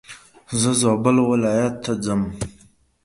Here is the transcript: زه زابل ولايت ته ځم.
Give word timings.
زه 0.61 0.71
زابل 0.81 1.15
ولايت 1.29 1.75
ته 1.83 1.91
ځم. 2.03 2.21